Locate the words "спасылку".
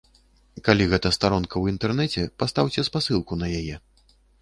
2.91-3.33